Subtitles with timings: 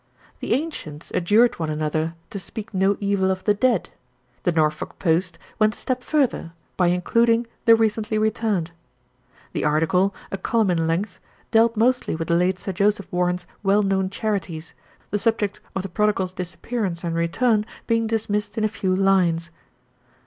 [0.39, 3.89] The ancients adjured one another to speak no evil of the dead,
[4.41, 8.71] The Norfolk Post went a step further, by including the recently returned.
[9.53, 11.19] The article, a column in length,
[11.51, 14.73] dealt mostly with the late Sir Joseph Warren's well known charities,
[15.11, 19.51] the subject of the prod igal's disappearance and return being dismissed in a few lines.